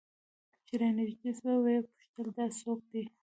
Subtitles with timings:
[0.67, 3.03] چې رانژدې سوه ويې پوښتل دا څوك دى؟